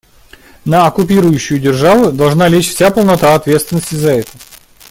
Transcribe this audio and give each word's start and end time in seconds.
На 0.65 0.87
оккупирующую 0.87 1.59
державу 1.59 2.11
должна 2.11 2.47
лечь 2.47 2.71
вся 2.71 2.89
полнота 2.89 3.35
ответственности 3.35 3.93
за 3.93 4.13
это. 4.13 4.31